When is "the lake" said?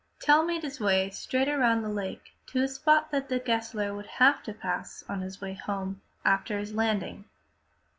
1.83-2.33